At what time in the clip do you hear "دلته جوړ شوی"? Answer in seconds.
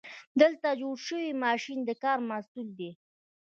0.41-1.39